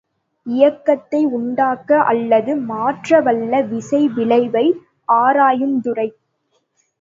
இயக்கத்தை 0.45 1.25
உண்டாக்க 1.29 1.99
அல்லது 2.03 2.51
மாற்றவல்ல 2.61 3.61
விசை 3.67 4.01
விளைவை 4.07 4.65
ஆராயுந்துறை. 5.17 6.09